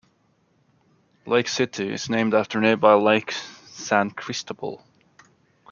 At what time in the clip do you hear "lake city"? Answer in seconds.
1.27-1.93